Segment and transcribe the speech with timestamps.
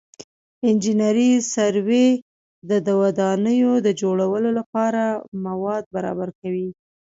[0.67, 2.07] انجنیري سروې
[2.69, 5.03] د ودانیو د جوړولو لپاره
[5.45, 6.69] مواد برابر کوي